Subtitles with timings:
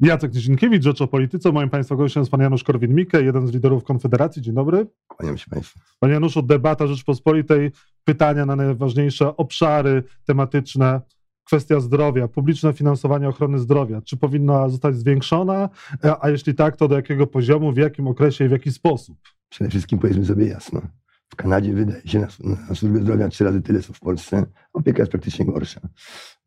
[0.00, 1.52] Jacek Nizinkiewicz, Rzecz o Polityce.
[1.52, 4.42] Moim Państwa gościem jest pan Janusz Korwin-Mikke, jeden z liderów Konfederacji.
[4.42, 4.86] Dzień dobry.
[5.08, 5.78] Kłaniam się Państwu.
[6.00, 7.72] Panie Januszu, debata Rzeczpospolitej,
[8.04, 11.00] pytania na najważniejsze obszary tematyczne.
[11.44, 14.02] Kwestia zdrowia, publiczne finansowanie ochrony zdrowia.
[14.02, 15.68] Czy powinna zostać zwiększona?
[16.02, 19.18] A- A jeśli tak, to do jakiego poziomu, w jakim okresie i w jaki sposób?
[19.48, 20.82] Przede wszystkim powiedzmy sobie jasno.
[21.28, 22.26] W Kanadzie wydaje się na,
[22.68, 24.46] na służbę zdrowia trzy razy tyle, co w Polsce.
[24.72, 25.80] Opieka jest praktycznie gorsza.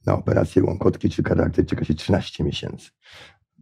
[0.05, 2.89] Na operację łąkotki czy katarakty czeka się 13 miesięcy.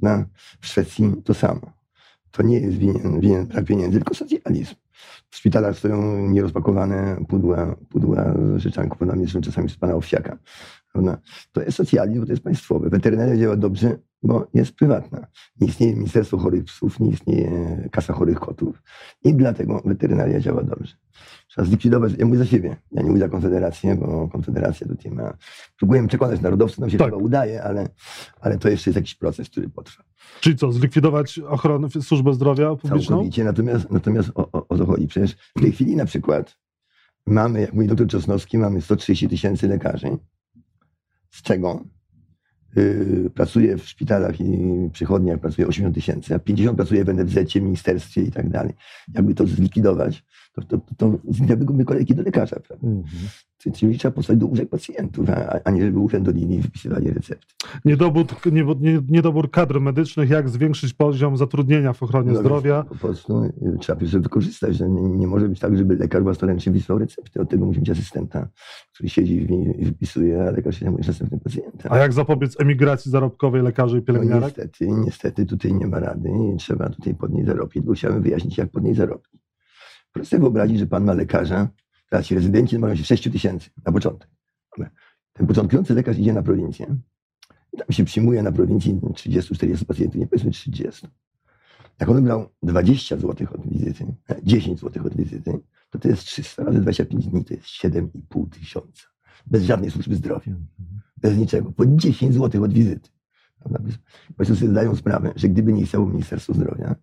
[0.01, 0.25] Na,
[0.61, 1.71] w Szwecji to samo.
[2.31, 4.75] To nie jest winien, winien brak pieniędzy, tylko socjalizm.
[5.29, 10.37] W szpitalach stoją nierozpakowane pudła, pudła z rzeczami kupowanymi czasami przez pana Owsiaka.
[10.91, 11.17] Prawda?
[11.51, 12.89] To jest socjalizm, bo to jest państwowe.
[12.89, 15.27] Weterynaria działa dobrze, bo jest prywatna.
[15.61, 18.83] Nie istnieje Ministerstwo Chorych Psów, nie istnieje Kasa Chorych Kotów
[19.23, 20.95] i dlatego weterynaria działa dobrze.
[21.47, 25.33] Trzeba zlikwidować, ja mówię za siebie, ja nie mówię za Konfederację, bo Konfederacja tutaj ma...
[25.77, 27.07] Próbujemy przekonać narodowców, nam się Tak.
[27.07, 27.89] chyba udaje, ale,
[28.41, 30.03] ale to jeszcze jest jakiś proces, który potrwa.
[30.41, 33.15] Czyli co, zlikwidować ochronę, służbę zdrowia publiczną?
[33.15, 35.07] Całkowicie, natomiast, natomiast o to chodzi.
[35.07, 36.57] Przecież w tej chwili na przykład
[37.25, 40.17] mamy, jak mówi doktor Czosnowski, mamy 130 tysięcy lekarzy,
[41.31, 41.83] z czego
[42.75, 48.21] yy, pracuje w szpitalach i przychodniach pracuje 80 tysięcy, a 50 pracuje w NFZ, ministerstwie
[48.21, 48.73] i tak dalej.
[49.13, 52.87] Jakby to zlikwidować, to, to, to, to zniknęłyby kolejki do lekarza, prawda?
[52.87, 53.29] Mhm.
[53.73, 57.45] Czyli trzeba posłać do łóżek pacjentów, a, a nie żeby urzędowili i wypisywali recepty.
[57.85, 62.83] Niedobór, nie, nie, niedobór kadr medycznych, jak zwiększyć poziom zatrudnienia w ochronie No, zdrowia?
[62.83, 66.71] Po prostu y, trzeba pierwsze wykorzystać, że nie, nie może być tak, żeby lekarz własnoręcznie
[66.71, 67.41] wysłał receptę.
[67.41, 68.47] Od tego musi mieć asystenta,
[68.93, 71.91] który siedzi w niej i wypisuje, a lekarz się zajmuje następnym pacjentem.
[71.93, 74.43] A jak zapobiec emigracji zarobkowej lekarzy i No pielęgniarek?
[74.43, 77.79] niestety, niestety tutaj nie ma rady i trzeba tutaj podnieść zarobki.
[77.79, 79.39] Tylko chciałem wyjaśnić, jak podnieść zarobki.
[80.13, 81.67] Proszę sobie wyobrazić, że pan ma lekarza,
[82.09, 84.29] teraz ci rezydenci mają się 6 tysięcy na początek.
[85.33, 86.95] Ten początkujący lekarz idzie na prowincję
[87.73, 91.07] i tam się przyjmuje na prowincji 30-40 pacjentów, nie powiedzmy 30.
[91.99, 96.23] Jak on brał 20 zł od wizyty, e, 10 zł od wizyty, to to jest
[96.23, 99.03] 300 razy 25 dni, to jest 7,5 tysiąca.
[99.45, 100.55] Bez żadnej służby zdrowia
[101.21, 103.09] bez niczego, po 10 zł od wizyty.
[104.37, 106.95] Państwo sobie zdają sprawę, że gdyby nie istniało Ministerstwo Zdrowia,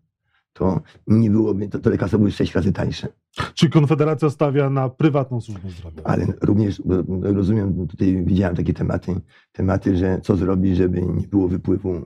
[0.57, 3.09] to nie byłoby, to, to lekarstwa były 6 razy tańsze.
[3.55, 6.03] Czy Konfederacja stawia na prywatną służbę zdrowia?
[6.05, 6.83] Ale również,
[7.23, 9.21] rozumiem, tutaj widziałem takie tematy,
[9.53, 12.03] tematy, że co zrobić, żeby nie było wypływu e,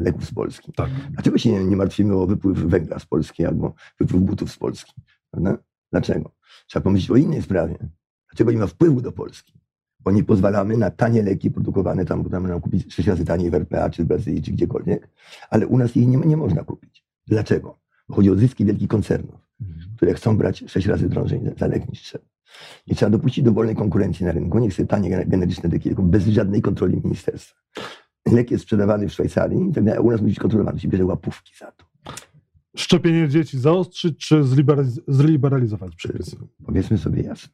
[0.00, 0.72] leków z Polski.
[0.72, 0.90] Tak.
[1.10, 4.92] Dlaczego się nie, nie martwimy o wypływ węgla z Polski albo wypływ butów z Polski?
[5.30, 5.58] Prawda?
[5.90, 6.30] Dlaczego?
[6.66, 7.88] Trzeba pomyśleć o innej sprawie.
[8.30, 9.52] Dlaczego nie ma wpływu do Polski?
[10.00, 13.50] Bo nie pozwalamy na tanie leki produkowane tam, bo tam można kupić 6 razy taniej
[13.50, 15.08] w RPA, czy w Brazylii, czy gdziekolwiek,
[15.50, 17.11] ale u nas ich nie, nie można kupić.
[17.26, 17.78] Dlaczego?
[18.08, 19.40] Bo chodzi o zyski wielkich koncernów,
[19.96, 22.24] które chcą brać 6 razy drożej za- lek niż trzeba.
[22.86, 24.58] Nie trzeba dopuścić do wolnej konkurencji na rynku.
[24.58, 27.56] Nie chcę tanie gene- generyczne leki, bez żadnej kontroli ministerstwa.
[28.32, 31.04] Lek jest sprzedawany w Szwajcarii i tak dalej, u nas musi być kontrolowany, się bierze
[31.04, 31.84] łapówki za to.
[32.76, 36.36] Szczepienie dzieci zaostrzyć, czy zliberaliz- zliberalizować przepisy?
[36.66, 37.52] Powiedzmy sobie jasno.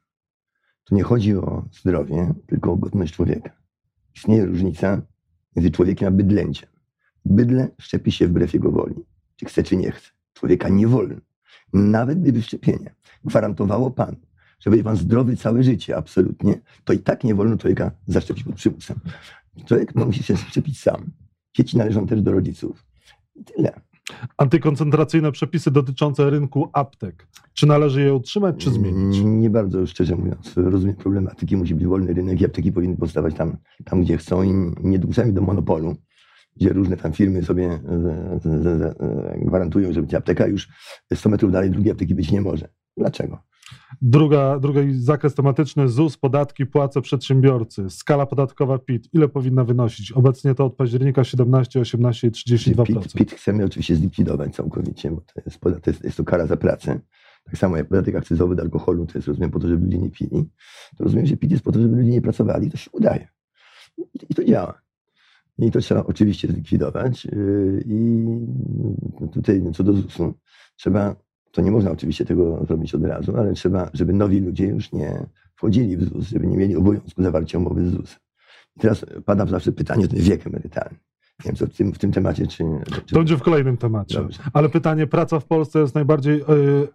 [0.84, 3.50] Tu nie chodzi o zdrowie, tylko o godność człowieka.
[4.16, 5.02] Istnieje różnica
[5.56, 6.68] między człowiekiem a bydlęciem.
[7.24, 8.94] Bydlę szczepi się wbrew jego woli,
[9.38, 10.10] czy chce, czy nie chce.
[10.34, 11.16] Człowieka nie wolno.
[11.72, 12.94] Nawet gdyby szczepienie
[13.24, 14.16] gwarantowało panu,
[14.60, 18.54] że będzie pan zdrowy całe życie, absolutnie, to i tak nie wolno człowieka zaszczepić pod
[18.54, 19.00] przymusem.
[19.66, 21.10] Człowiek no, musi się szczepić sam.
[21.54, 22.84] Dzieci należą też do rodziców.
[23.34, 23.80] I tyle.
[24.36, 27.26] Antykoncentracyjne przepisy dotyczące rynku aptek.
[27.54, 29.20] Czy należy je utrzymać, czy zmienić?
[29.24, 31.56] Nie bardzo, szczerze mówiąc, rozumiem problematyki.
[31.56, 35.32] Musi być wolny rynek i apteki powinny powstawać tam, tam gdzie chcą i nie dopuszczamy
[35.32, 35.96] do monopolu,
[36.60, 37.78] gdzie różne tam firmy sobie e,
[38.44, 38.94] e,
[39.34, 40.68] e, gwarantują, że będzie apteka, już
[41.14, 42.68] 100 metrów dalej drugiej apteki być nie może.
[42.96, 43.38] Dlaczego?
[44.02, 47.90] Druga, drugi zakres tematyczny ZUS, podatki, płace przedsiębiorcy.
[47.90, 49.08] Skala podatkowa PIT.
[49.12, 50.12] Ile powinna wynosić?
[50.12, 52.84] Obecnie to od października 17, 18 i 32%.
[52.84, 56.56] PIT, PIT chcemy oczywiście zlikwidować całkowicie, bo to jest, to jest, jest to kara za
[56.56, 57.00] pracę.
[57.44, 60.10] Tak samo jak podatek akcyzowy do alkoholu, to jest rozumiem po to, żeby ludzie nie
[60.10, 60.50] pili.
[60.96, 63.28] To rozumiem, że PIT jest po to, żeby ludzie nie pracowali to się udaje.
[64.30, 64.87] I to działa.
[65.58, 67.24] I to trzeba oczywiście zlikwidować.
[67.24, 68.24] Yy, I
[69.32, 70.34] tutaj co do ZUS-u,
[70.76, 71.16] trzeba,
[71.52, 75.26] to nie można oczywiście tego zrobić od razu, ale trzeba, żeby nowi ludzie już nie
[75.54, 78.16] wchodzili w ZUS, żeby nie mieli obowiązku zawarcia umowy z ZUS.
[78.76, 80.98] I teraz pada zawsze pytanie o ten wiek emerytalny.
[81.44, 82.64] Nie wiem, co w tym, w tym temacie, czy...
[83.06, 84.18] czy To będzie w kolejnym temacie.
[84.18, 84.38] Dobrze.
[84.52, 86.44] Ale pytanie, praca w Polsce jest najbardziej y,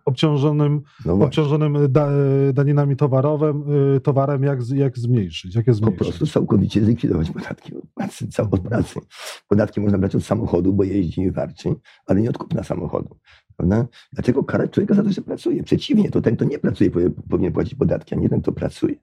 [0.06, 2.10] obciążonym, no obciążonym da,
[2.54, 3.64] daninami towarowym,
[3.96, 5.56] y, towarem, jak, jak zmniejszyć?
[5.56, 6.08] Jak je Po zmniejszyć?
[6.08, 9.00] prostu całkowicie zlikwidować podatki od pracy, od pracy.
[9.48, 11.76] Podatki można brać od samochodu, bo jeździ i warczy,
[12.06, 13.18] ale nie od kupna samochodu.
[13.58, 13.88] Prawda?
[14.14, 15.64] Dlaczego karać człowieka za to, że pracuje?
[15.64, 16.90] Przeciwnie, to ten, kto nie pracuje,
[17.30, 18.96] powinien płacić podatki, a nie ten, kto pracuje.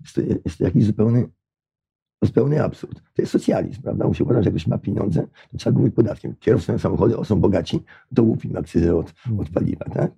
[0.00, 1.28] Jest to, jest to jakiś zupełny
[2.20, 3.02] To jest pełny absurd.
[3.14, 4.06] To jest socjalizm, prawda?
[4.06, 6.34] Musi uważać, że jak ktoś ma pieniądze, to trzeba go mówić podatkiem.
[6.40, 7.80] Kierowcy samochody, o są bogaci,
[8.14, 10.12] to łupi akcyzę od, od paliwa, tak?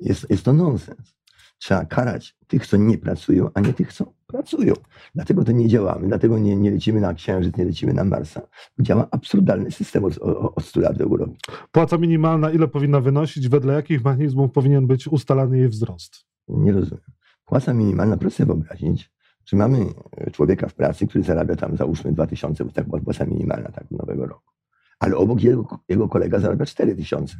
[0.00, 1.14] Jest, jest to nonsens.
[1.58, 4.74] Trzeba karać tych, co nie pracują, a nie tych, co pracują.
[5.14, 8.40] Dlatego to nie działamy, dlatego nie, nie lecimy na Księżyc, nie lecimy na Marsa.
[8.80, 11.36] Działa absurdalny system od, od 100 lat w Europie.
[11.72, 13.48] Płaca minimalna ile powinna wynosić?
[13.48, 16.26] Wedle jakich mechanizmów powinien być ustalany jej wzrost?
[16.48, 17.04] Nie rozumiem.
[17.44, 19.10] Płaca minimalna, proszę sobie wyobrazić,
[19.48, 19.86] że mamy
[20.32, 24.52] człowieka w pracy, który zarabia tam załóżmy 2000, bo tak płaca minimalna tak nowego roku.
[24.98, 27.36] Ale obok jego, jego kolega zarabia 4000.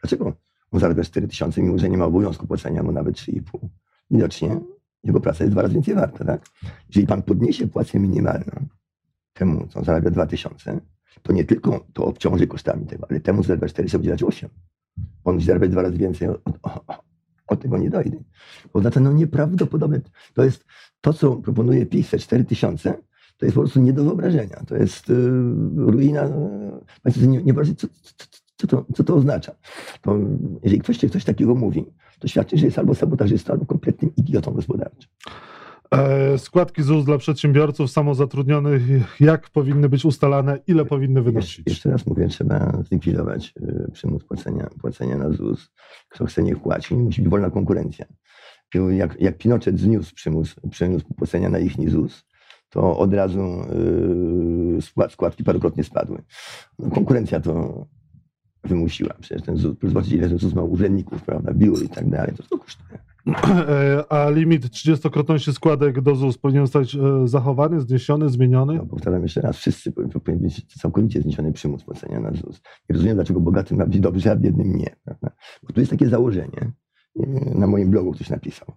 [0.00, 0.32] Dlaczego
[0.70, 3.58] on zarabia 4000, mimo że nie ma obowiązku płacenia mu nawet 3,5?
[4.10, 4.60] Widocznie
[5.04, 6.46] jego praca jest dwa razy więcej warta, tak?
[6.88, 8.66] Jeżeli pan podniesie płacę minimalną
[9.32, 10.80] temu, co zarabia 2000,
[11.22, 14.50] to nie tylko to obciąży kosztami tego, ale temu, zarabia 400, będzie dać 8.
[15.24, 16.28] On musi zarabiać dwa razy więcej.
[16.28, 17.02] O, o, o,
[17.46, 18.24] o tego nie dojdzie.
[18.72, 20.00] Bo znaczy, no nieprawdopodobne.
[20.34, 20.64] To jest
[21.02, 22.94] to, co proponuje PiS, te 4000,
[23.36, 24.62] to jest po prostu nie do wyobrażenia.
[24.66, 25.16] To jest yy,
[25.76, 26.28] ruina.
[27.02, 28.26] Państwo nie, nie wyobraźcie, co, co,
[28.56, 29.52] co, to, co to oznacza.
[30.00, 30.18] To,
[30.62, 31.84] jeżeli ktoś coś takiego mówi,
[32.18, 35.10] to świadczy, że jest albo sabotażystą, albo kompletnym idiotą gospodarczym.
[35.92, 38.82] E, składki ZUS dla przedsiębiorców samozatrudnionych,
[39.20, 41.62] jak powinny być ustalane, ile powinny wynosić?
[41.66, 45.70] Jeszcze raz mówię, trzeba zlikwidować y, przymus płacenia, płacenia na ZUS.
[46.08, 48.06] Kto chce, niech płaci, musi być wolna konkurencja.
[48.74, 52.24] Jak, jak Pinochet zniósł przymus, przymus płacenia na ich ZUS,
[52.70, 53.40] to od razu
[54.98, 56.22] yy, składki parokrotnie spadły.
[56.78, 57.86] No, konkurencja to
[58.64, 59.14] wymusiła.
[59.20, 62.34] Przecież ten ZUS, zobaczcie ile ten ZUS ma urzędników, prawda, biur i tak dalej, to
[62.36, 62.98] wszystko kosztuje.
[64.08, 68.74] A limit 30-krotności składek do ZUS powinien zostać e, zachowany, zniesiony, zmieniony?
[68.74, 72.60] No, powtarzam jeszcze raz, wszyscy powinien być całkowicie zniesiony przymus płacenia na ZUS.
[72.88, 74.96] Nie rozumiem, dlaczego bogatym ma być dobrze, a biednym nie.
[75.04, 75.30] Prawda?
[75.62, 76.72] Bo tu jest takie założenie, e,
[77.54, 78.68] na moim blogu ktoś napisał,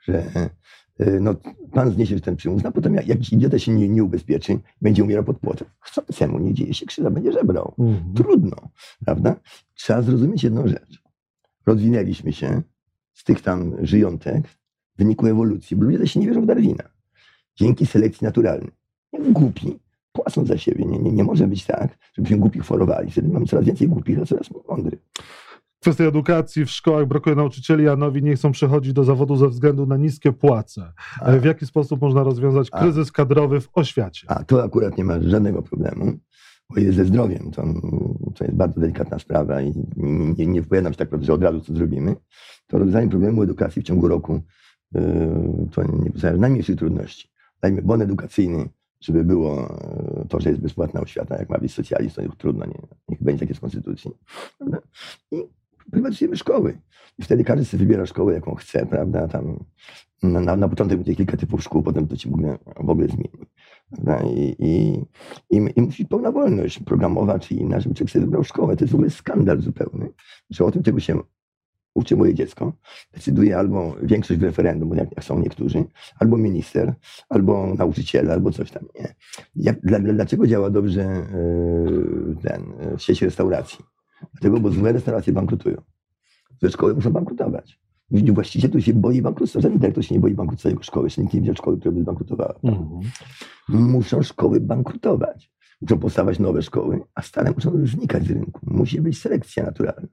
[0.00, 1.34] że e, no,
[1.72, 5.24] pan zniesie ten przymus, a potem jak jakiś idiota się nie, nie ubezpieczy, będzie umierał
[5.24, 5.68] pod płotem.
[5.92, 7.74] Co temu nie dzieje się, krzyża będzie żebrał.
[7.78, 8.14] Mhm.
[8.14, 8.56] Trudno,
[9.04, 9.36] prawda?
[9.74, 11.02] Trzeba zrozumieć jedną rzecz.
[11.66, 12.62] Rozwinęliśmy się,
[13.12, 16.84] z tych tam żyjątek w wyniku ewolucji, bo ludzie też się nie wierzą w Darwina.
[17.56, 18.70] Dzięki selekcji naturalnej.
[19.12, 19.78] Jak głupi
[20.12, 20.84] płacą za siebie.
[20.84, 23.10] Nie, nie, nie może być tak, żebyśmy głupich chorowali.
[23.10, 25.00] Wtedy mamy coraz więcej głupich, a coraz mądrych.
[25.80, 26.64] Kwestia edukacji.
[26.64, 30.32] W szkołach brakuje nauczycieli, a nowi nie chcą przechodzić do zawodu ze względu na niskie
[30.32, 30.92] płace.
[31.20, 34.30] A, w jaki sposób można rozwiązać kryzys a, kadrowy w oświacie?
[34.30, 36.12] A to akurat nie ma żadnego problemu.
[36.76, 37.64] O ile ze zdrowiem, to,
[38.34, 39.72] to jest bardzo delikatna sprawa i
[40.38, 42.16] nie, nie, wypowiadam się tak, że od razu co zrobimy,
[42.66, 44.40] to rozwiązanie problemu edukacji w ciągu roku
[44.92, 45.02] yy,
[45.72, 47.28] to nie pozostaje najmniejszych trudności.
[47.62, 48.68] Dajmy bon edukacyjny,
[49.00, 49.78] żeby było
[50.16, 53.40] yy, to, że jest bezpłatna oświata, jak ma być socjalizm, to trudno, nie, niech będzie
[53.40, 54.10] takie z konstytucji.
[54.58, 54.78] Prawda?
[55.30, 55.59] I
[55.90, 56.78] prywatyzujemy szkoły.
[57.18, 59.28] I wtedy każdy sobie wybiera szkołę, jaką chce, prawda?
[59.28, 59.64] Tam
[60.22, 63.30] na, na, początek będzie kilka typów szkół, potem to ci w ogóle, w ogóle zmieni.
[64.24, 65.00] I, i,
[65.56, 68.76] i, I musi pełna wolność programowa czy inna, żeby człowiek sobie wybrał szkołę.
[68.76, 70.08] To jest w ogóle skandal zupełny,
[70.50, 71.20] że o tym, czego się
[71.94, 72.72] uczy moje dziecko,
[73.12, 75.84] decyduje albo większość w referendum, jak, jak są niektórzy,
[76.18, 76.94] albo minister,
[77.28, 78.84] albo nauczyciele, albo coś tam.
[79.56, 79.74] Nie.
[79.82, 82.62] Dla, dlaczego działa dobrze yy, ten,
[82.92, 83.84] yy, sieć restauracji?
[84.32, 85.82] Dlatego, bo złe restauracje bankrutują.
[86.60, 87.80] Złe szkoły muszą bankrutować.
[88.10, 89.60] Właściciel to się boi bankructwa.
[89.60, 91.06] Żaden dyrektor się nie boi bankructwa jego szkoły.
[91.06, 92.54] Jeszcze nikt nie widział szkoły, która by zbankrutowała.
[92.64, 93.00] Mhm.
[93.68, 95.52] Muszą szkoły bankrutować.
[95.80, 98.60] Muszą powstawać nowe szkoły, a stare muszą znikać z rynku.
[98.62, 100.08] Musi być selekcja naturalna.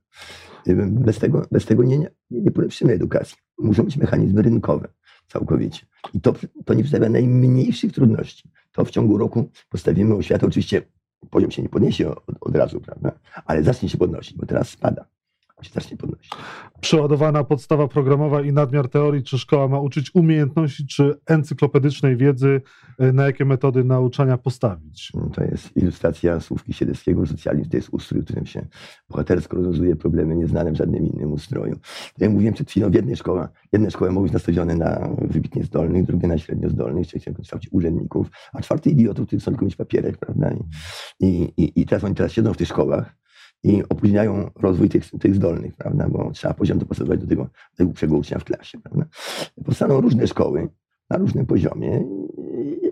[0.89, 3.37] Bez tego, bez tego nie, nie, nie polepszymy edukacji.
[3.57, 4.87] Muszą być mechanizmy rynkowe
[5.27, 5.85] całkowicie.
[6.13, 6.33] I to,
[6.65, 8.49] to nie przedstawia najmniejszych trudności.
[8.71, 10.47] To w ciągu roku postawimy oświatę.
[10.47, 10.81] Oczywiście
[11.29, 13.11] poziom się nie podniesie od, od razu, prawda?
[13.45, 15.05] Ale zacznie się podnosić, bo teraz spada
[15.63, 16.31] się zacznie podnosić.
[16.81, 22.61] Przeładowana podstawa programowa i nadmiar teorii, czy szkoła ma uczyć umiejętności, czy encyklopedycznej wiedzy,
[22.99, 25.11] e, na jakie metody nauczania postawić?
[25.33, 28.67] To jest ilustracja słówki Siedleckiego, socjalizm to jest ustrój, w którym się
[29.09, 31.79] bohatersko rozwiązuje problemy nieznane w żadnym innym ustroju.
[32.17, 36.05] Jak mówiłem przed chwilą, w jednej szkoła, jedne szkoły mogą być nastawione na wybitnie zdolnych,
[36.05, 40.17] drugie na średnio zdolnych, trzecie kształcić urzędników, a czwarty idiotów, którzy chcą tylko mieć papierek,
[40.17, 40.51] prawda?
[41.19, 43.15] I, i, I teraz oni teraz siedzą w tych szkołach,
[43.63, 46.09] i opóźniają rozwój tych, tych zdolnych, prawda?
[46.09, 47.49] Bo trzeba poziom dopasować do tego
[47.79, 49.05] najgłupszego ucznia w klasie, prawda?
[49.65, 50.69] Powstaną różne szkoły
[51.09, 52.03] na różnym poziomie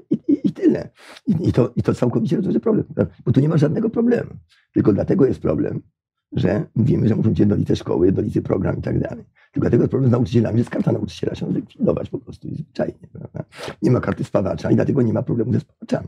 [0.10, 0.90] i, i, i tyle.
[1.28, 3.16] I, I, to, I to całkowicie rozwiąże problem, prawda?
[3.26, 4.30] bo tu nie ma żadnego problemu.
[4.74, 5.82] Tylko dlatego jest problem,
[6.32, 9.26] że mówimy, że muszą być jednolite szkoły, jednolity program i tak dalej.
[9.52, 12.56] Tylko dlatego jest problem z nauczycielami, że z karta nauczyciela się zlikwidować po prostu i
[12.56, 13.08] zwyczajnie.
[13.12, 13.44] Prawda?
[13.82, 16.08] Nie ma karty spawacza i dlatego nie ma problemu ze spawaczami.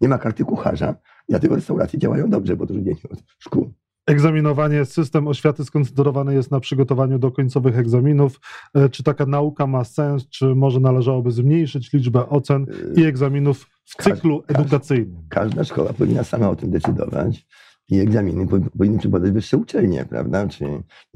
[0.00, 0.94] Nie ma karty kucharza
[1.28, 3.72] i dlatego restauracje działają dobrze, bo to ludzie od szkół.
[4.06, 8.40] Egzaminowanie, system oświaty skoncentrowany jest na przygotowaniu do końcowych egzaminów.
[8.74, 14.02] E, czy taka nauka ma sens, czy może należałoby zmniejszyć liczbę ocen i egzaminów w
[14.02, 15.22] cyklu edukacyjnym.
[15.28, 17.46] Każda szkoła powinna sama o tym decydować
[17.88, 20.48] i egzaminy powi- powinny przykładać wyższe uczelnie, prawda?
[20.48, 20.64] Czy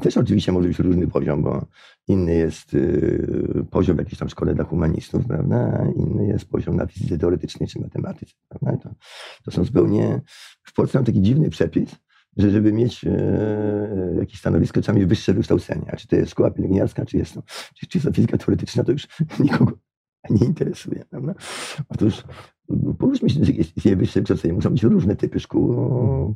[0.01, 1.67] też oczywiście może być różny poziom, bo
[2.09, 5.87] inny jest y, poziom w jakiejś tam szkole dla humanistów, prawda?
[5.97, 8.77] Inny jest poziom na fizyce teoretycznej czy matematyce, prawda?
[8.83, 8.95] To,
[9.45, 10.21] to są zupełnie...
[10.63, 11.97] W Polsce mam taki dziwny przepis,
[12.37, 15.91] że żeby mieć e, jakieś stanowisko, trzeba mieć wyższe wykształcenie.
[15.93, 17.43] A czy to jest szkoła pielęgniarska, czy jest to
[17.75, 19.09] czy, czy jest to fizyka teoretyczna, to już
[19.41, 19.73] nikogo
[20.31, 21.35] nie interesuje, prawda?
[21.89, 22.25] Otóż
[22.71, 26.35] mm, powiedzmy, że jest istnieje wyższe wykształcenie, muszą być różne typy szkół.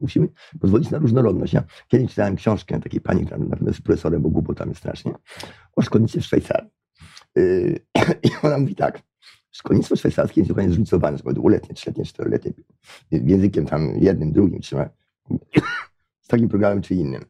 [0.00, 0.28] Musimy
[0.60, 1.52] pozwolić na różnorodność.
[1.52, 5.12] Ja kiedyś czytałem książkę takiej pani, która jest profesorem, bo głupotami jest strasznie,
[5.76, 6.70] o szkolnictwie w Szwajcarii.
[7.36, 7.80] Yy,
[8.24, 9.02] I ona mówi tak,
[9.50, 12.52] szkolnictwo szwajcarskie jest zupełnie zróżnicowane, to dwuletnie, trzyletnie, czteroletnie,
[13.10, 14.88] językiem tam jednym, drugim, trzema,
[16.24, 17.24] z takim programem czy innym.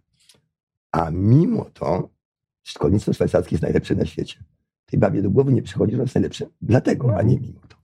[0.92, 2.11] A mimo to
[2.62, 4.45] szkolnictwo szwajcarskie jest najlepsze na świecie.
[4.90, 7.76] Tej babie do głowy nie przychodzi, że jest najlepsze dlatego, a nie mimo to.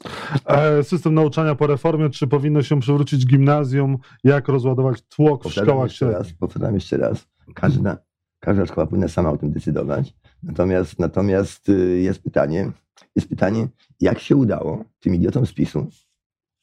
[0.54, 5.64] E, System nauczania po reformie, czy powinno się przywrócić gimnazjum, jak rozładować tłok w Powtarzam
[5.68, 6.38] szkołach jeszcze raz, średnich?
[6.38, 7.26] powtarzam jeszcze raz.
[7.54, 7.96] Każda,
[8.40, 10.14] każda szkoła powinna sama o tym decydować.
[10.42, 12.72] Natomiast, natomiast y, jest pytanie,
[13.16, 13.68] jest pytanie,
[14.00, 15.86] jak się udało tym idiotom z PiSu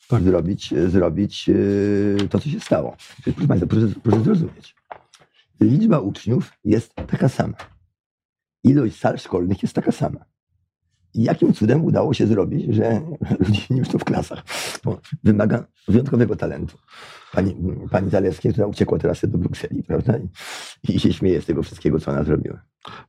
[0.08, 0.24] Tak.
[0.24, 2.96] zrobić, zrobić y, to, co się stało.
[3.24, 4.76] Proszę Państwa, proszę, proszę zrozumieć.
[5.62, 7.54] Liczba uczniów jest taka sama.
[8.64, 10.26] Ilość sal szkolnych jest taka sama.
[11.16, 13.02] Jakim cudem udało się zrobić, że
[13.40, 14.44] ludzie nie uczą w klasach?
[14.84, 16.78] Bo wymaga wyjątkowego talentu.
[17.34, 17.56] Pani,
[17.92, 20.18] pani Zalewskiej, która uciekła teraz do Brukseli, prawda?
[20.90, 22.62] I, I się śmieje z tego wszystkiego, co ona zrobiła.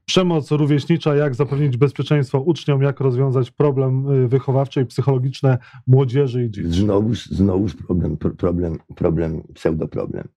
[0.05, 6.51] Przemoc rówieśnicza, jak zapewnić bezpieczeństwo uczniom, jak rozwiązać problem y, wychowawczy i psychologiczny młodzieży i
[6.51, 6.71] dzieci.
[6.71, 10.29] Znowuż, znowuż problem, pro- problem, problem, pseudoproblem.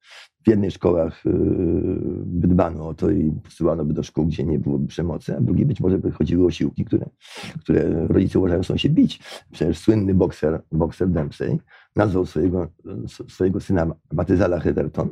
[0.48, 1.24] W jednej szkołach
[2.26, 5.44] by dbano o to i posyłano by do szkół, gdzie nie byłoby przemocy, a w
[5.44, 7.06] drugiej być może by chodziły osiłki, które,
[7.60, 9.20] które rodzice uważają są się bić.
[9.52, 11.60] Przecież słynny bokser, bokser Dempsey
[11.96, 12.68] nazwał swojego,
[13.30, 15.10] swojego syna Matyzala Heatherton.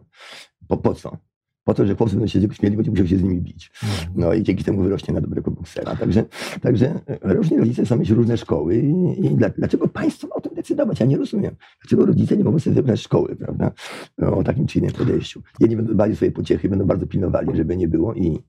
[0.68, 1.18] Po, po co?
[1.66, 3.72] Po to, że chłopcy będą się z niego śmieli, będzie musiał się z nimi bić.
[4.16, 5.96] No i dzięki temu wyrośnie na dobrego boksera.
[5.96, 6.26] Także,
[6.62, 10.54] także różni rodzice chcą mieć różne szkoły i, i dla, dlaczego państwo ma o tym
[10.54, 11.00] decydować?
[11.00, 11.56] Ja nie rozumiem.
[11.82, 13.72] Dlaczego rodzice nie mogą sobie wybrać szkoły, prawda?
[14.18, 15.42] O takim czy innym podejściu.
[15.60, 18.40] Jedni będą dbali swoje pociechy, będą bardzo pilnowali, żeby nie było i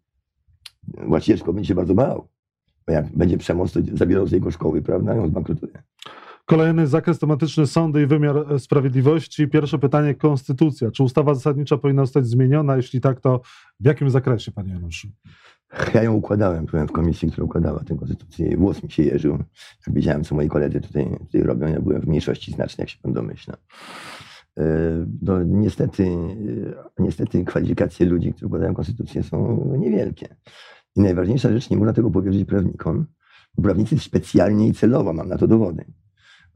[1.08, 2.28] właściciel szkoły będzie się bardzo bał.
[2.86, 5.16] Bo jak będzie przemoc, to zabiorą z jego szkoły, prawda?
[5.16, 5.82] I on zbankrutuje.
[6.46, 9.48] Kolejny zakres tematyczny sądy i wymiar e, sprawiedliwości.
[9.48, 10.90] Pierwsze pytanie, konstytucja.
[10.90, 12.76] Czy ustawa zasadnicza powinna zostać zmieniona?
[12.76, 13.40] Jeśli tak, to
[13.80, 15.08] w jakim zakresie, panie Januszu?
[15.94, 19.32] Ja ją układałem, byłem w komisji, która układała tę konstytucję i włos mi się jeżył.
[19.86, 22.98] Jak widziałem, co moi koledzy tutaj, tutaj robią, ja byłem w mniejszości znacznie, jak się
[23.02, 23.56] pan domyśla.
[24.58, 24.62] E,
[25.22, 30.36] No, niestety, e, niestety kwalifikacje ludzi, którzy układają konstytucję są niewielkie.
[30.96, 33.06] I najważniejsza rzecz, nie można tego powierzyć prawnikom,
[33.54, 35.84] bo prawnicy specjalnie i celowo, mam na to dowody,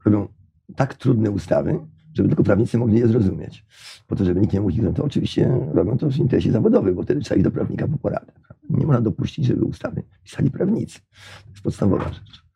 [0.05, 0.27] robią
[0.75, 1.79] tak trudne ustawy,
[2.13, 3.65] żeby tylko prawnicy mogli je zrozumieć.
[4.07, 7.03] Po to, żeby nikt nie mówił, no to oczywiście robią to w interesie zawodowym, bo
[7.03, 8.31] wtedy trzeba iść do prawnika po poradę.
[8.69, 10.99] Nie można dopuścić, żeby ustawy pisali prawnicy.
[11.45, 12.51] To jest podstawowa rzecz.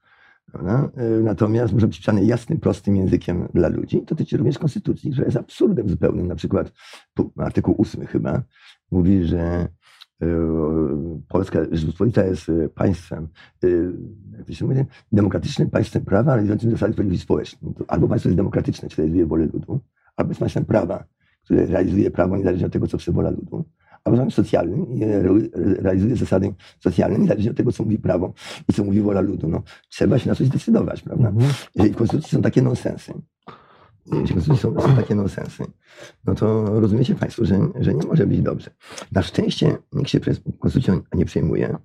[0.56, 4.00] Y, Natomiast może być pisane jasnym, prostym językiem dla ludzi.
[4.00, 6.28] To dotyczy również konstytucji, która jest absurdem zupełnym.
[6.28, 6.72] Na przykład
[7.38, 8.44] artykuł 8 chyba
[8.92, 9.68] mówi, że
[11.28, 13.28] Polska Rzeczpospolita jest y, państwem,
[13.64, 13.92] y,
[14.38, 17.74] jak to się mówi, demokratycznym państwem prawa, realizującym zasady sprawiedliwości społecznej.
[17.88, 19.80] Albo państwo jest demokratyczne, czy realizuje wolę ludu,
[20.16, 21.04] albo jest państwem prawa,
[21.44, 23.66] które realizuje prawo niezależnie od tego, co chce wola ludu,
[24.04, 28.34] albo państwem socjalnym i re- realizuje zasady socjalne niezależnie od tego, co mówi prawo
[28.70, 29.48] i co mówi wola ludu.
[29.48, 31.30] No, trzeba się na coś zdecydować, prawda?
[31.30, 31.52] Mhm.
[31.76, 33.14] Jeżeli w konstytucji są takie nonsensy,
[34.46, 35.64] są, są takie nonsensy,
[36.26, 38.70] no to rozumiecie Państwo, że, że nie może być dobrze.
[39.12, 41.78] Na szczęście nikt się przez konstytucją nie przejmuje.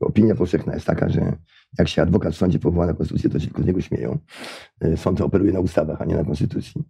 [0.00, 1.36] Bo Opinia powszechna jest taka, że
[1.78, 4.18] jak się adwokat w sądzie powoła na konstytucję, to się tylko z niego śmieją.
[4.84, 6.82] Y, Sąd operuje na ustawach, a nie na konstytucji.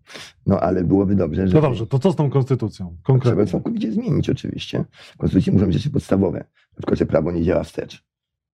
[0.47, 2.87] No ale byłoby dobrze, że No dobrze, to co z tą konstytucją?
[2.87, 3.47] trzeba Konkretnie.
[3.47, 4.85] całkowicie zmienić oczywiście.
[5.15, 6.39] W konstytucji muszą być rzeczy podstawowe.
[6.39, 8.05] Na przykład, że prawo nie działa wstecz.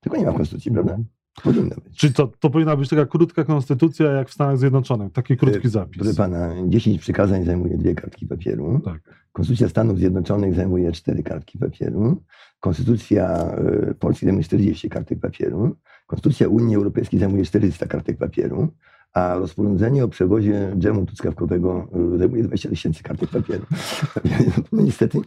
[0.00, 0.98] Tego nie ma w konstytucji, prawda?
[1.42, 1.96] Powinno być.
[1.98, 5.70] Czyli to, to powinna być taka krótka konstytucja jak w Stanach Zjednoczonych, taki krótki Proszę
[5.70, 6.16] zapis.
[6.16, 8.80] pana, 10 przykazań zajmuje dwie kartki papieru.
[8.84, 9.00] Tak.
[9.32, 12.22] Konstytucja Stanów Zjednoczonych zajmuje cztery kartki papieru.
[12.60, 13.54] Konstytucja
[13.90, 15.76] y, Polski zajmuje 40 kartek papieru.
[16.06, 18.68] Konstytucja Unii Europejskiej zajmuje 400 kartek papieru.
[19.14, 23.66] A rozporządzenie o przewozie dżemu truskawkowego y, zajmuje 20 tysięcy kartek papieru.
[24.72, 25.18] No niestety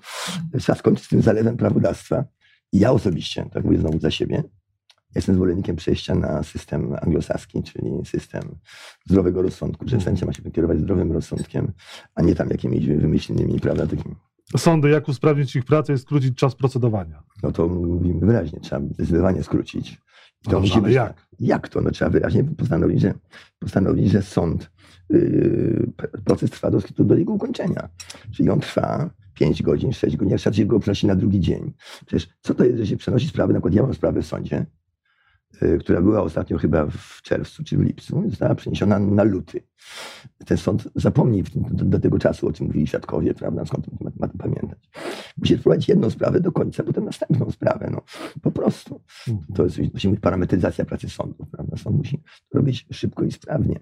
[0.59, 2.24] trzeba skończyć z tym zalewem prawodawstwa.
[2.71, 4.43] I ja osobiście, tak mówię znowu za siebie,
[5.15, 8.41] jestem zwolennikiem przejścia na system anglosaski, czyli system
[9.05, 11.72] zdrowego rozsądku, że sędzia ma się kierować zdrowym rozsądkiem,
[12.15, 14.15] a nie tam jakimiś wymyślnymi, prawda, takimi.
[14.57, 17.24] Sądy, jak usprawnić ich pracę i skrócić czas procedowania?
[17.43, 20.01] No to mówimy wyraźnie, trzeba zdecydowanie skrócić.
[20.43, 21.27] To Dobrze, musi być, jak?
[21.39, 21.81] Jak to?
[21.81, 23.13] No, trzeba wyraźnie postanowić, że,
[23.60, 24.72] postanowić, że sąd,
[25.10, 25.91] yy,
[26.25, 27.89] proces trwa do, do jego ukończenia.
[28.31, 31.74] Czyli on trwa 5 godzin, 6 godzin, jak trzeba się go przenosi na drugi dzień.
[32.05, 34.65] Przecież co to jest, że się przenosi sprawę, na przykład ja mam sprawę w sądzie,
[35.79, 39.63] która była ostatnio chyba w czerwcu czy w lipcu, została przeniesiona na luty.
[40.45, 44.27] Ten sąd zapomni do, do tego czasu, o czym mówili świadkowie, prawda, skąd ma, ma
[44.27, 44.89] to pamiętać.
[45.38, 48.01] Musi wprowadzić jedną sprawę do końca, potem następną sprawę, no
[48.41, 49.01] po prostu.
[49.55, 49.79] To jest,
[50.21, 51.77] parametryzacja pracy sądu, prawda?
[51.77, 52.17] Sąd musi
[52.50, 53.79] to robić szybko i sprawnie.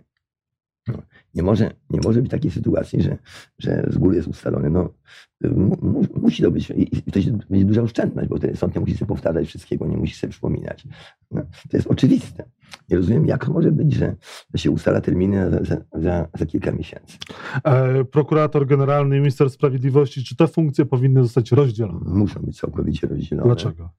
[0.87, 1.01] No,
[1.33, 3.17] nie, może, nie może być takiej sytuacji, że,
[3.59, 4.69] że z góry jest ustalone.
[4.69, 4.93] No,
[5.41, 8.81] mu, mu, musi to być, i to się, będzie duża oszczędność, bo wtedy sąd nie
[8.81, 10.87] musi sobie powtarzać wszystkiego, nie musi sobie przypominać.
[11.31, 12.43] No, to jest oczywiste.
[12.89, 14.15] Nie rozumiem, jak może być, że,
[14.53, 17.17] że się ustala terminy za, za, za, za kilka miesięcy.
[17.63, 22.13] E, prokurator generalny i minister sprawiedliwości, czy te funkcje powinny zostać rozdzielone?
[22.13, 23.47] Muszą być całkowicie rozdzielone.
[23.47, 23.89] Dlaczego?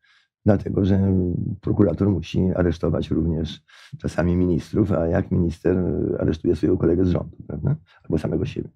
[0.44, 1.12] Dlatego, że
[1.60, 3.62] prokurator musi aresztować również
[3.98, 5.76] czasami ministrów, a jak minister
[6.18, 7.76] aresztuje swojego kolegę z rządu, prawda?
[8.02, 8.68] Albo samego siebie.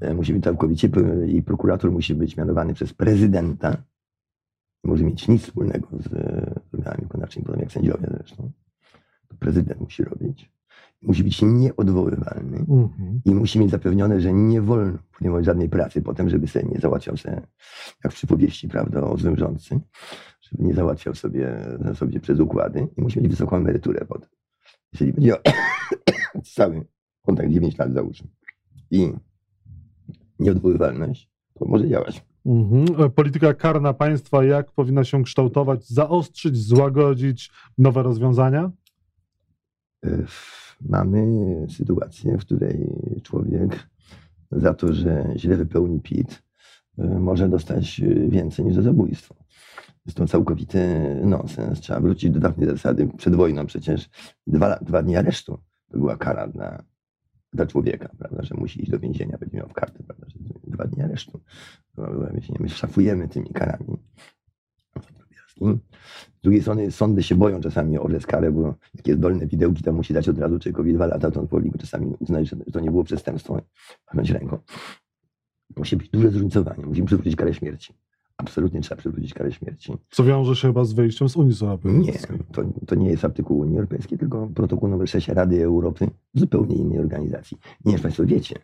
[0.00, 0.90] E, Musi być całkowicie
[1.28, 3.70] i prokurator musi być mianowany przez prezydenta.
[4.84, 8.50] Nie może mieć nic wspólnego z e, organami wykonawczymi, podobnie jak sędziowie zresztą.
[9.28, 10.52] To prezydent musi robić.
[11.02, 13.20] Musi być nieodwoływalny Mhm.
[13.24, 17.16] i musi mieć zapewnione, że nie wolno podejmować żadnej pracy potem, żeby sobie nie załatwiał
[17.16, 17.40] sobie,
[18.04, 19.80] jak w przypowieści, prawda, o złym rządcy,
[20.58, 24.28] nie załatwiał sobie, sobie przez układy i musi mieć wysoką emeryturę potem.
[24.92, 25.36] Jeżeli będzie
[26.54, 26.86] cały
[27.22, 28.28] kontakt 9 lat załóżmy
[28.90, 29.12] i
[30.38, 32.24] nieodwoływalność, to może działać.
[32.46, 33.02] Mhm.
[33.04, 38.70] E, Polityka karna państwa, jak powinna się kształtować, zaostrzyć, złagodzić nowe rozwiązania?
[40.06, 40.26] Y,
[40.80, 41.26] Mamy
[41.68, 42.92] sytuację, w której
[43.22, 43.88] człowiek
[44.52, 46.42] za to, że źle wypełni PIT,
[46.98, 49.34] y, może dostać więcej niż za zabójstwo.
[50.06, 50.88] Jest to całkowity
[51.24, 51.80] nonsens.
[51.80, 53.08] Trzeba wrócić do dawnej zasady.
[53.16, 54.10] Przed wojną przecież
[54.46, 55.58] dwa, dwa dni aresztu
[55.90, 56.82] to była kara dla,
[57.52, 60.84] dla człowieka, prawda, że musi iść do więzienia, będzie miał w kartę, prawda, że dwa
[60.84, 61.40] dni aresztu.
[61.96, 63.98] No, My, my szafujemy tymi karami.
[66.40, 69.92] Z drugiej strony sądy się boją czasami orzec karę, bo jak jest dolne widełki, to
[69.92, 72.90] musi dać od razu człowiekowi dwa lata, to on powinien czasami uznać, że to nie
[72.90, 73.62] było przestępstwo,
[74.06, 74.58] machnąć ręką.
[75.76, 76.86] Musi być duże zróżnicowanie.
[76.86, 77.94] Musimy przywrócić karę śmierci.
[78.40, 79.92] Absolutnie trzeba przywrócić karę śmierci.
[80.10, 82.38] Co wiąże się chyba z wyjściem z Unii Nie, Europejskiej.
[82.52, 86.98] to, to nie jest artykuł Unii Europejskiej, tylko protokół nr 6 Rady Europy, zupełnie innej
[86.98, 87.58] organizacji.
[87.84, 88.58] Nie wiem, Państwo wiecie,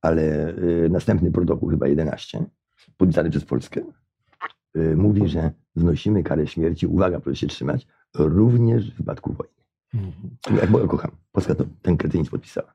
[0.00, 2.44] ale y, następny protokół, chyba 11,
[2.96, 3.80] podpisany przez Polskę,
[4.76, 9.54] y, mówi, że znosimy karę śmierci, uwaga, proszę się trzymać, również w wypadku wojny.
[9.94, 10.60] Mhm.
[10.60, 12.74] Jak Boga kocham, Polska to ten kretynizm podpisała.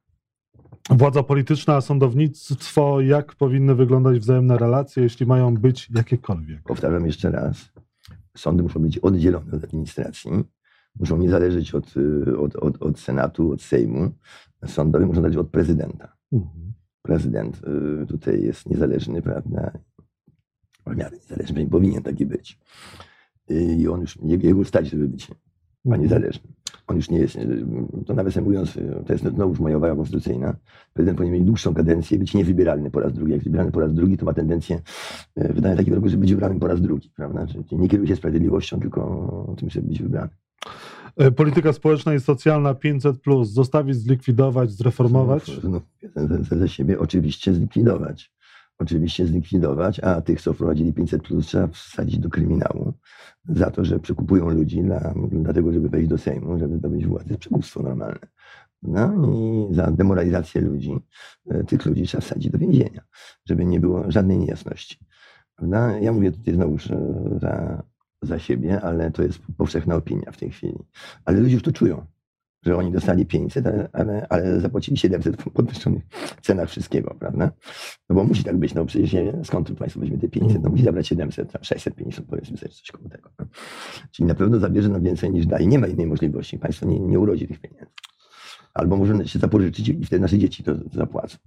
[0.90, 6.62] Władza polityczna, a sądownictwo, jak powinny wyglądać wzajemne relacje, jeśli mają być jakiekolwiek?
[6.64, 7.72] Powtarzam jeszcze raz,
[8.38, 10.32] sądy muszą być oddzielone od administracji,
[11.00, 14.12] muszą nie zależeć od, y, od, od, od Senatu, od Sejmu.
[14.66, 16.18] Sądowe muszą zależeć od prezydenta.
[16.32, 16.74] Mhm.
[17.02, 17.62] prezydent
[18.04, 19.72] y, tutaj jest niezależny, prawda?
[20.88, 22.60] W miarę niezależny, powinien taki być.
[23.52, 25.28] Y, I on już, jego stać, żeby być
[25.92, 26.50] a niezależny.
[26.88, 27.66] On już nie jest, y,
[28.06, 30.56] to nawiasem mówiąc, y, to jest znowuż moja uwaga konstytucyjna.
[30.94, 33.32] Prezydent powinien mieć dłuższą kadencję i być niewybieralny po raz drugi.
[33.32, 34.82] Jak wybierany po raz drugi, to ma tendencję
[35.38, 37.48] y, wydania takiego wyroku, żeby być wybranym po raz drugi, prawda?
[37.48, 40.30] Czyli nie kieruje się sprawiedliwością, tylko tym, żeby być wybrany.
[41.18, 45.46] E, Polityka społeczna i socjalna 500, zostawić, zlikwidować, zreformować?
[45.46, 45.84] Znów,
[46.16, 48.32] znów za siebie oczywiście zlikwidować.
[48.80, 52.94] Oczywiście zlikwidować, a tych, co wprowadzili 500 plus, trzeba wsadzić do kryminału
[53.46, 57.38] za to, że przekupują ludzi dla, dlatego, żeby wejść do Sejmu, żeby zdobyć władzę.
[57.38, 58.28] Przekupstwo normalne.
[58.84, 61.00] No i za demoralizację ludzi,
[61.50, 63.02] e, tych ludzi trzeba wsadzić do więzienia,
[63.46, 65.00] żeby nie było żadnej niejasności.
[65.56, 66.00] Prawda?
[66.00, 66.78] Ja mówię tutaj znowu
[67.42, 67.84] za,
[68.22, 70.80] za siebie, ale to jest powszechna opinia w tej chwili.
[71.26, 72.06] Ale ludzie już to czują
[72.62, 76.04] że oni dostali 500, ale, ale, zapłacili 700 w podwyższonych
[76.42, 77.52] cenach wszystkiego, prawda?
[78.10, 80.70] No bo musi tak być, no przecież nie, skąd tu państwo weźmie te 500, no
[80.70, 83.30] musi zabrać 700, tam 650 powiedzmy sobie coś koło tego.
[83.40, 83.46] No.
[84.12, 85.68] Czyli na pewno zabierze nam więcej niż daje.
[85.68, 86.60] Nie ma innej możliwości.
[86.60, 87.92] Państwo nie, nie urodzi tych pieniędzy.
[88.74, 91.38] Albo może się zapożyczyć i wtedy nasze dzieci to zapłacą.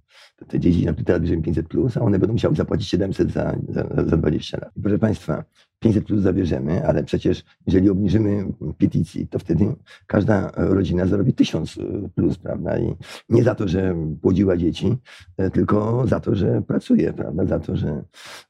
[0.49, 3.85] Te dzieci na teraz bierzemy 500 plus, a one będą musiały zapłacić 700 za, za,
[4.07, 4.77] za 20 lat.
[4.77, 5.45] I proszę Państwa,
[5.83, 8.45] 500 plus zabierzemy, ale przecież jeżeli obniżymy
[8.79, 9.75] petycji, to wtedy
[10.07, 11.79] każda rodzina zarobi 1000
[12.15, 12.79] plus, prawda?
[12.79, 12.95] I
[13.29, 14.97] nie za to, że płodziła dzieci,
[15.37, 17.47] e, tylko za to, że pracuje, prawda?
[17.47, 18.03] Za to, że,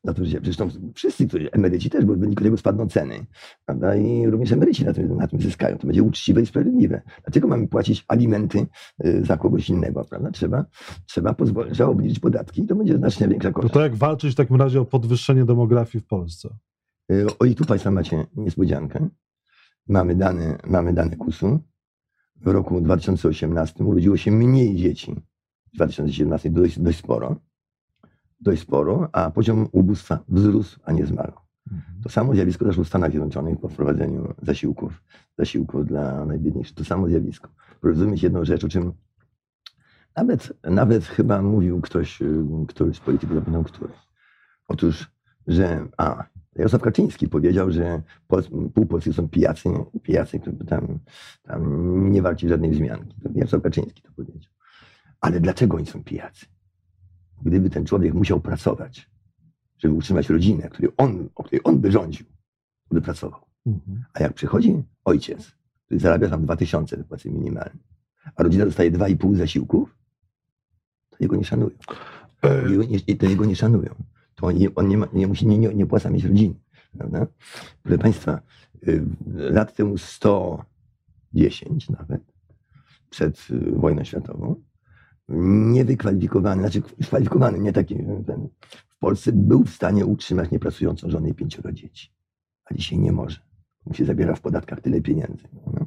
[0.05, 3.27] za to, że zresztą wszyscy, którzy, emeryci też, bo w wyniku tego spadną ceny,
[3.67, 3.97] prawda?
[3.97, 5.79] I również emeryci na tym, na tym zyskają.
[5.79, 7.03] To będzie uczciwe i sprawiedliwe.
[7.25, 8.67] Dlaczego mamy płacić alimenty
[9.05, 10.31] e, za kogoś innego, prawda?
[10.31, 10.65] Trzeba,
[11.07, 13.75] trzeba pozwolić, trzeba obniżyć podatki i to będzie znacznie większa To, korzyść.
[13.75, 16.49] to jak walczyć w takim razie o podwyższenie demografii w Polsce?
[17.13, 19.09] E, O i tu Państwo macie niespodziankę.
[19.89, 21.61] mamy dane, mamy dane KUS-u.
[22.37, 25.15] W roku 2018 urodziło się mniej dzieci.
[25.73, 27.37] W 2017 dość, dość sporo.
[28.41, 31.39] Dość sporo, a poziom ubóstwa wzrósł, a nie zmalał.
[32.03, 35.03] To samo zjawisko zaszło w Stanach Zjednoczonych po wprowadzeniu zasiłków,
[35.39, 36.77] zasiłków dla najbiedniejszych.
[36.77, 37.49] To samo zjawisko.
[37.83, 38.93] Rozumieć jedną rzecz, o czym
[40.17, 43.93] nawet, nawet chyba mówił ktoś, y, któryś z polityków, zapomniał który.
[44.69, 45.11] Otóż,
[45.47, 46.25] że a,
[46.57, 48.43] Jarosław Kaczyński powiedział, że Pol,
[48.75, 49.69] pół Polski są pijacy,
[50.03, 50.99] pijacy, którzy tam,
[51.43, 53.17] tam nie walczy żadnej wzmianki.
[53.35, 54.53] Jarosław Kaczyński to powiedział.
[55.21, 56.47] Ale dlaczego oni są pijacy?
[57.43, 59.11] Gdyby ten człowiek musiał pracować,
[59.79, 62.27] żeby utrzymać rodzinę, której on, o której on by rządził,
[62.91, 63.41] by pracował.
[63.67, 64.05] Mhm.
[64.15, 65.53] A jak przychodzi ojciec,
[65.87, 67.83] który zarabia tam 2000 płacy minimalnej,
[68.37, 69.97] a rodzina dostaje 2,5 zasiłków,
[71.11, 71.77] to jego nie szanują.
[72.43, 73.95] E, Jego nie, to jego nie szanują.
[74.43, 76.55] To on nie, on nie, ma, nie, musi, nie, nie, opłaca mieć rodziny.
[76.99, 77.27] Prawda?
[77.83, 78.41] Proszę Państwa,
[78.89, 82.23] y, lat temu 110 nawet,
[83.11, 84.63] przed y, wojną światową,
[85.29, 88.49] niewykwalifikowany, znaczy kwalifikowany, nie taki, ten,
[88.89, 92.13] w Polsce był w stanie utrzymać niepracującą żonę i pięcioro dzieci.
[92.65, 93.41] A dzisiaj nie może.
[93.87, 95.49] Mu się zabiera w podatkach tyle pieniędzy.
[95.67, 95.87] No.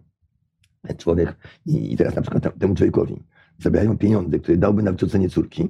[0.98, 3.24] Człowiek, i, i teraz na przykład te- temu człowiekowi
[3.60, 5.68] zabierają pieniądze, które dałby na wykształcenie córki,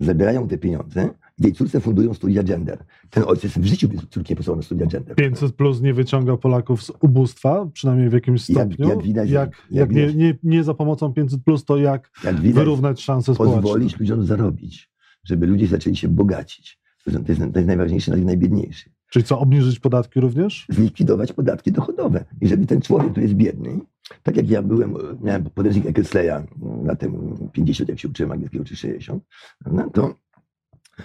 [0.00, 1.10] zabierają te pieniądze
[1.42, 2.84] i tej córce fundują studia gender.
[3.10, 5.16] Ten ojciec w życiu by córki nie posłał na studia gender.
[5.16, 8.88] 500 plus nie wyciąga Polaków z ubóstwa, przynajmniej w jakimś Jak- stopniu.
[8.88, 12.10] jak widać- jak, jak jak nie, widać- nie, nie za pomocą 500 plus, to jak
[12.24, 13.62] Jak widać, wyrównać szanse społeczne.
[13.62, 14.90] pozwolić ludziom zarobić,
[15.24, 16.80] żeby ludzie zaczęli się bogacić.
[17.04, 18.92] To jest, to jest, najważniejsze dla tych najbiedniejszych.
[19.10, 20.66] Czyli co, obniżyć podatki również?
[20.68, 22.24] Zlikwidować podatki dochodowe.
[22.40, 23.80] I żeby ten człowiek, który jest biedny,
[24.22, 26.42] tak jak ja byłem, miałem podręcznik Eckelsleya
[26.84, 29.22] lat temu 50, jak się uczyłem angielskiego, czy 60,
[29.58, 30.14] prawda, to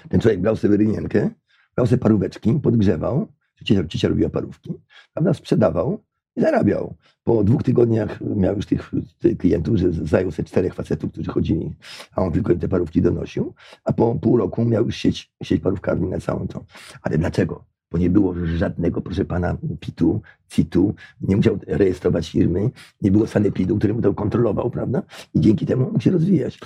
[0.09, 1.29] ten człowiek brał sobie rynienkę,
[1.75, 3.27] brał sobie paróweczki, podgrzewał,
[3.63, 4.73] ciocia, ciocia robiła parówki,
[5.13, 6.03] prawda, sprzedawał
[6.35, 6.95] i zarabiał.
[7.23, 11.73] Po dwóch tygodniach miał już tych, tych klientów, że zajął sobie czterech facetów, którzy chodzili,
[12.11, 15.61] a on tylko im te parówki donosił, a po pół roku miał już sieć, sieć
[15.61, 16.65] parówkarni na całą tą.
[17.01, 17.63] Ale dlaczego?
[17.91, 22.69] Bo nie było żadnego, proszę pana, PIT-u, CIT-u, nie musiał rejestrować firmy,
[23.01, 25.03] nie było sanepidu, który mu to kontrolował, prawda?
[25.33, 26.59] I dzięki temu mógł się rozwijać.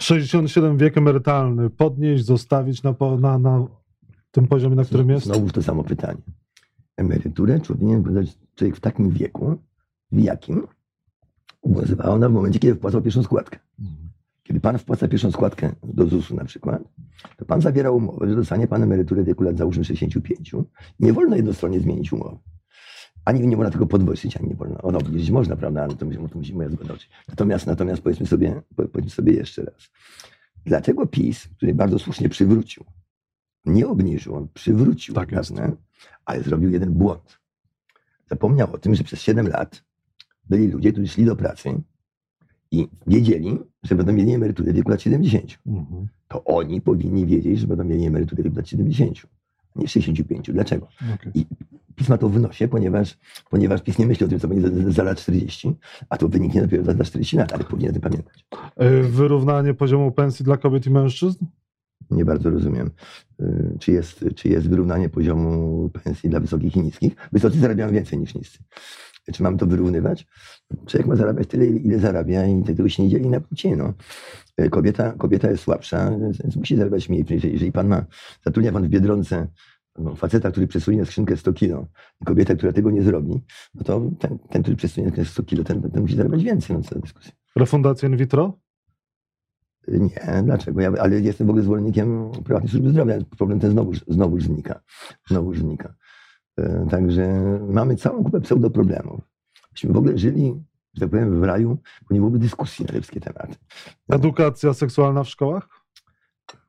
[0.00, 3.66] 67 wiek emerytalny, podnieść, zostawić na, na, na
[4.30, 5.26] tym poziomie, na którym jest?
[5.26, 6.22] Znowu to samo pytanie.
[6.96, 9.58] Emeryturę powinien brać człowiek w takim wieku,
[10.12, 10.66] w jakim
[11.62, 13.58] obowiązywała ona w momencie, kiedy wpłacał pierwszą składkę.
[14.42, 16.82] Kiedy pan wpłaca pierwszą składkę do ZUS-u na przykład,
[17.36, 20.52] to pan zawiera umowę, że dostanie pan emeryturę w wieku lat załóżmy 65.
[21.00, 22.36] Nie wolno jednostronnie zmienić umowy.
[23.24, 24.78] Ani nie można tego podwyższyć, ani nie wolno.
[24.82, 26.94] Ono obniżyć można, prawda, ale to musi, to musi moja zgoda.
[26.94, 27.14] oczywiście.
[27.28, 29.90] Natomiast, natomiast powiedzmy sobie, po- powiedzmy sobie jeszcze raz.
[30.66, 32.84] Dlaczego PiS, który bardzo słusznie przywrócił,
[33.64, 35.52] nie obniżył, on przywrócił, Tak jest.
[35.54, 35.76] prawda,
[36.24, 37.38] ale zrobił jeden błąd.
[38.30, 39.84] Zapomniał o tym, że przez 7 lat
[40.50, 41.82] byli ludzie, którzy szli do pracy
[42.70, 46.06] i wiedzieli, że będą mieli emeryturę w wieku lat 70 Mhm.
[46.28, 49.18] to oni powinni wiedzieć, że będą mieli emeryturę w wieku lat 70,
[49.76, 50.50] a nie 65.
[50.52, 50.88] Dlaczego?
[51.14, 51.46] Okej.
[51.94, 53.18] PiS ma to w nosie, ponieważ,
[53.50, 55.74] ponieważ PiS nie myśli o tym, co będzie za, lat 40,
[56.08, 58.46] a to wyniknie dopiero za, za 40 lat, ale powinien o tym pamiętać.
[58.76, 61.44] E, Wyrównanie poziomu pensji dla kobiet i mężczyzn?
[62.10, 62.90] Nie bardzo rozumiem,
[63.40, 67.16] y, czy jest, czy jest wyrównanie poziomu pensji dla wysokich i niskich.
[67.32, 68.58] Wysocy zarabiają więcej niż niscy.
[69.32, 70.26] Czy mamy to wyrównywać?
[70.86, 73.76] Człowiek ma zarabiać tyle, ile zarabia i tego się nie dzieli na płcie.
[73.76, 73.92] No.
[74.70, 77.24] Kobieta, kobieta jest słabsza, więc musi zarabiać mniej.
[77.30, 78.04] Jeżeli, pan ma,
[78.44, 79.46] zatrudnia pan w Biedronce
[80.16, 81.86] faceta, który przesunie na skrzynkę 100 kilo
[82.20, 83.42] i kobieta, która tego nie zrobi,
[83.74, 86.76] no to ten, ten który przesunie na skrzynkę 100 kilo, ten, ten musi zarabiać więcej.
[86.76, 87.32] No, co dyskusja.
[87.56, 88.58] Refundacja in vitro?
[89.88, 90.80] Nie, dlaczego?
[90.80, 93.14] Ja, ale jestem w ogóle zwolennikiem prywatnej służby zdrowia.
[93.36, 94.80] Problem ten znowu, znowu znika.
[95.28, 95.94] Znowu znika.
[96.58, 99.20] E, Także mamy całą kupę pseudoproblemów.
[99.72, 100.62] Myśmy w ogóle żyli,
[100.94, 101.78] że tak powiem, w raju,
[102.08, 103.54] bo nie byłoby dyskusji na wszystkie tematy.
[104.08, 105.68] Edukacja seksualna w szkołach?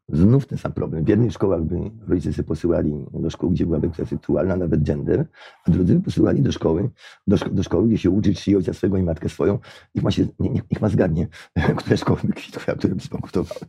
[0.09, 1.03] Znów ten sam problem.
[1.05, 1.75] W jednych szkołach by
[2.07, 5.25] rodzice sobie posyłali do szkół, gdzie była edukacja seksualna, nawet gender,
[5.65, 6.89] a drudzy by posyłali do szkoły,
[7.27, 9.59] do, szko- do szkoły, gdzie się uczy czci ojca swego i matkę swoją.
[9.95, 11.27] Niech ma, się, nie, niech, ma zgadnie,
[11.77, 13.61] które szkoły by kwitły, a które by zbankrutowały.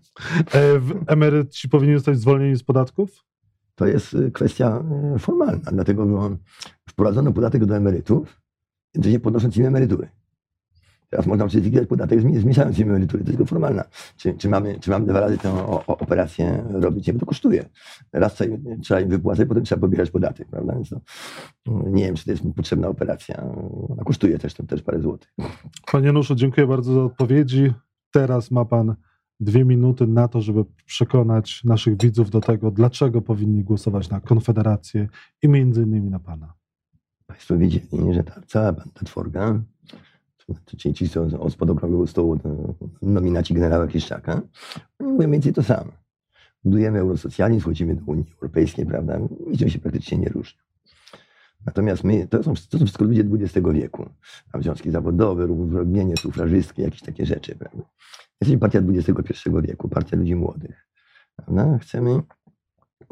[0.55, 3.25] E, Emeryci powinni zostać zwolnieni z podatków?
[3.75, 4.85] To jest y, kwestia
[5.17, 6.37] y, formalna, dlatego że
[6.89, 8.41] wprowadzono podatek do emerytów,
[8.95, 10.09] jednocześnie podnosząc im emerytury.
[11.11, 13.85] Teraz można przecież zlikwidować podatek, zmniejszając im emerytury, to jest tylko formalna.
[14.17, 17.07] Czy, czy, mamy, czy mamy dwa razy tę o, o, operację robić?
[17.07, 17.69] Nie, bo to kosztuje.
[18.13, 20.75] Raz trzeba, im- trzeba im wypłacać, potem trzeba pobierać podatek, prawda?
[20.75, 23.43] Więc to, y, nie wiem, czy to jest potrzebna operacja.
[23.89, 25.35] Ona kosztuje też, też parę złotych.
[25.93, 27.73] Panie Januszu, dziękuję bardzo za odpowiedzi.
[28.11, 28.95] Teraz ma Pan
[29.41, 35.09] dwie minuty na to, żeby przekonać naszych widzów do tego, dlaczego powinni głosować na Konfederację
[35.43, 36.55] i między innymi na Pana.
[37.27, 39.63] Państwo wiedzieli, że ta cała banda tworga,
[40.67, 44.43] czyli ci, co spod okrągłego stołu, to nominaci generała Kiszczaka,
[44.99, 45.93] oni mówią więcej to samo.
[46.65, 49.19] Budujemy eurosocjalizm, wchodzimy do Unii Europejskiej, prawda?
[49.47, 50.59] Niczym się praktycznie nie różni.
[51.67, 54.11] Natomiast my, to są, to są wszystko ludzie XX wieku.
[54.53, 57.83] Tam związki zawodowe, równouprawnienie, sufrażystki, jakieś takie rzeczy, prawda?
[58.41, 60.87] Jesteśmy partia XXI wieku, partia ludzi młodych.
[61.37, 61.79] Prawda?
[61.79, 62.23] Chcemy,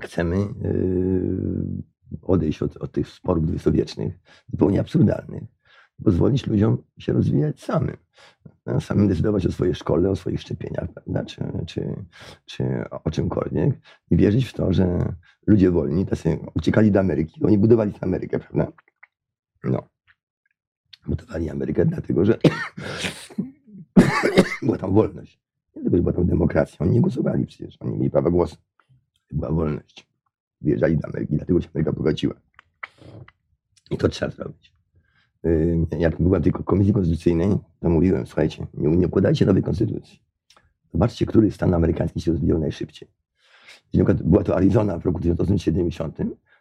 [0.03, 1.83] chcemy yy,
[2.23, 4.19] odejść od, od tych sporów dwudziestowiecznych,
[4.53, 5.43] zupełnie absurdalnych,
[6.05, 7.97] pozwolić ludziom się rozwijać samym.
[8.65, 8.81] Prawda?
[8.81, 11.25] Samym decydować o swojej szkole, o swoich szczepieniach, prawda?
[11.25, 12.05] Czy, czy,
[12.45, 12.65] czy
[13.05, 13.75] o czymkolwiek
[14.11, 15.15] i wierzyć w to, że
[15.47, 18.73] ludzie wolni, tacy uciekali do Ameryki, oni budowali tę Amerykę, prawda?
[19.65, 19.83] No.
[21.07, 22.39] Budowali Amerykę dlatego, że
[24.63, 25.41] była tam wolność.
[25.77, 26.79] Nie tylko, że była tam demokracja.
[26.79, 28.57] Oni nie głosowali przecież, oni mieli prawa głosu.
[29.33, 30.07] Była wolność.
[30.61, 32.35] Wyjeżdżali do Ameryki, dlatego się Ameryka bogaciła.
[33.91, 34.74] I to trzeba zrobić.
[35.99, 37.49] Jak byłem w tej komisji konstytucyjnej,
[37.81, 40.21] to mówiłem, słuchajcie, nie, nie układajcie nowej konstytucji.
[40.93, 43.09] Zobaczcie, który stan amerykański się rozwijał najszybciej.
[43.93, 46.17] Jeśli była to Arizona w roku 1870,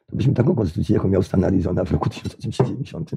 [0.05, 3.11] to byśmy taką konstytucję, jaką miał stan Arizona w roku 1870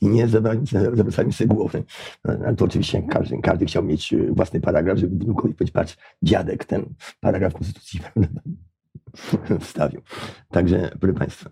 [0.00, 1.84] i nie zawracali sobie głowy.
[2.22, 6.64] Ale to oczywiście każdy, każdy chciał mieć e, własny paragraf, żeby wnukowi powiedzieć, patrz, dziadek
[6.64, 6.84] ten
[7.20, 8.00] paragraf konstytucji
[9.60, 10.00] wstawił.
[10.50, 11.50] Także, proszę Państwa,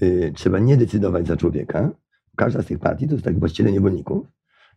[0.00, 1.90] yy, trzeba nie decydować za człowieka.
[2.36, 4.26] Każda z tych partii to jest tak właściciele niewolników.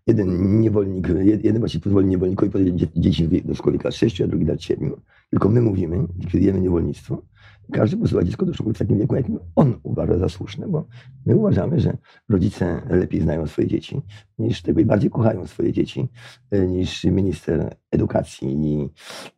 [0.08, 1.08] Jeden niewolnik,
[1.44, 4.92] jeden właściciel pozwoli niewolnikowi powiedzieć dzieci do szkoły klas 6, a drugi lat 7.
[5.30, 7.22] Tylko my mówimy, likwidujemy niewolnictwo.
[7.72, 10.88] Każdy posyła dziecko do szkoły w takim wieku, jakim on uważa za słuszne, bo
[11.26, 11.98] my uważamy, że
[12.30, 14.02] rodzice lepiej znają swoje dzieci
[14.40, 16.08] niż tego i bardziej kochają swoje dzieci
[16.52, 18.50] e, niż minister edukacji.
[18.50, 18.90] I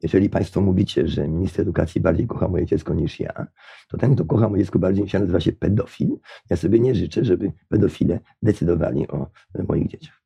[0.04, 3.48] jeżeli Państwo mówicie, że minister edukacji bardziej kocha moje dziecko niż ja,
[3.90, 6.18] to ten, kto kocha moje dziecko bardziej ja, nazywa się pedofil.
[6.50, 9.28] Ja sobie nie życzę, żeby pedofile decydowali o
[9.68, 10.22] moich dzieciach.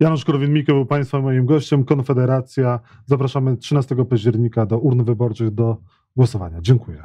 [0.00, 1.84] Janusz Korwin-Mikke był Państwa moim gościem.
[1.84, 2.80] Konfederacja.
[3.06, 5.76] Zapraszamy 13 października do urn wyborczych do
[6.16, 6.60] głosowania.
[6.60, 7.04] Dziękuję.